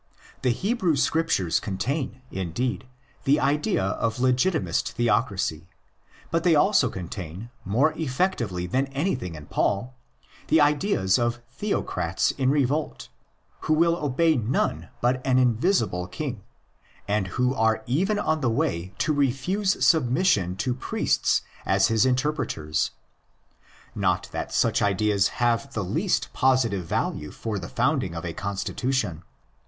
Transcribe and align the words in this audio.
The 0.41 0.49
Hebrew 0.49 0.95
Scriptures 0.95 1.59
contain, 1.59 2.23
indeed, 2.31 2.87
the 3.25 3.39
idea 3.39 3.83
of 3.83 4.19
legitimist 4.19 4.93
theocracy; 4.93 5.67
but 6.31 6.43
they 6.43 6.55
also 6.55 6.89
contain, 6.89 7.51
more 7.63 7.93
effectively 7.95 8.65
than 8.65 8.87
anything 8.87 9.35
in 9.35 9.45
Paul, 9.45 9.93
the 10.47 10.59
ideas 10.59 11.19
of 11.19 11.39
theocrats 11.51 12.31
in 12.39 12.49
revolt, 12.49 13.09
who 13.67 13.73
will 13.75 13.95
obey 13.95 14.35
none 14.35 14.89
but 15.01 15.23
an 15.23 15.37
invisible 15.37 16.07
king, 16.07 16.41
and 17.07 17.27
who 17.37 17.53
are 17.53 17.83
even 17.85 18.17
on 18.17 18.41
the 18.41 18.49
way 18.49 18.95
to 18.97 19.13
refuse 19.13 19.85
submission 19.85 20.55
to 20.55 20.73
priests 20.73 21.43
as 21.63 21.89
his 21.89 22.07
interpreters. 22.07 22.89
'Not 23.93 24.29
that 24.31 24.51
such 24.51 24.81
ideas 24.81 25.27
have 25.37 25.73
the 25.73 25.83
least 25.85 26.33
positive 26.33 26.85
value 26.87 27.29
for 27.29 27.59
the 27.59 27.69
founding 27.69 28.15
of 28.15 28.25
a 28.25 28.33
constitution. 28.33 29.21